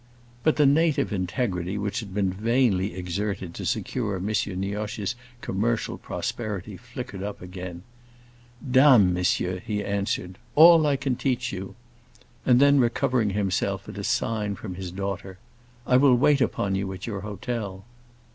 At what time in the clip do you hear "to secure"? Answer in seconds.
3.53-4.15